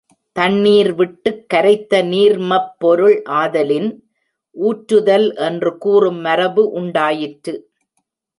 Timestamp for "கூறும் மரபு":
5.77-6.69